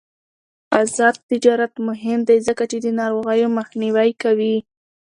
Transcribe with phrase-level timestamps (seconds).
[0.81, 4.55] آزاد تجارت مهم دی ځکه چې د ناروغیو مخنیوی کوي.